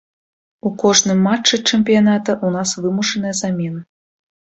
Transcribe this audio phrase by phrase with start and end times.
[0.69, 3.81] У кожным матчы чэмпіяната ў нас вымушаныя замены.